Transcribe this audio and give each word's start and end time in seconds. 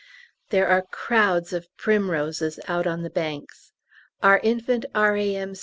There 0.49 0.65
are 0.67 0.81
crowds 0.81 1.53
of 1.53 1.67
primroses 1.77 2.59
out 2.67 2.87
on 2.87 3.03
the 3.03 3.09
banks. 3.11 3.71
Our 4.23 4.39
infant 4.39 4.83
R.A.M. 4.95 5.53